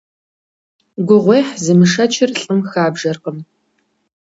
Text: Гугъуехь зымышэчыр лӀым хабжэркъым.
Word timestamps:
Гугъуехь 1.07 1.51
зымышэчыр 1.63 2.29
лӀым 2.39 2.59
хабжэркъым. 2.69 3.37